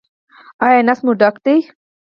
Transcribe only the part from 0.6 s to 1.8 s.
ایا نس مو ډک دی؟